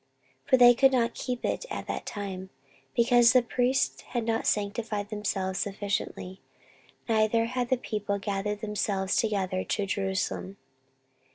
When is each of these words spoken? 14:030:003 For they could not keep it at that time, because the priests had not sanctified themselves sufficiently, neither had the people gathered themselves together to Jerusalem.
14:030:003 0.45 0.49
For 0.49 0.57
they 0.57 0.73
could 0.73 0.91
not 0.91 1.13
keep 1.13 1.45
it 1.45 1.65
at 1.69 1.85
that 1.85 2.07
time, 2.07 2.49
because 2.95 3.33
the 3.33 3.43
priests 3.43 4.01
had 4.01 4.25
not 4.25 4.47
sanctified 4.47 5.09
themselves 5.09 5.59
sufficiently, 5.59 6.41
neither 7.07 7.45
had 7.45 7.69
the 7.69 7.77
people 7.77 8.17
gathered 8.17 8.61
themselves 8.61 9.15
together 9.15 9.63
to 9.63 9.85
Jerusalem. 9.85 10.57